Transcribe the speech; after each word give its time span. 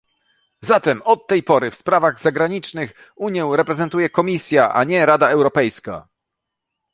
Zatem 0.69 0.99
od 1.13 1.19
tej 1.27 1.43
pory 1.43 1.71
w 1.71 1.75
sprawach 1.75 2.19
zagranicznych 2.21 2.93
Unię 3.15 3.45
reprezentuje 3.55 4.09
Komisja, 4.09 4.73
a 4.73 4.83
nie 4.83 5.05
Rada 5.05 5.29
Europejska 5.29 6.07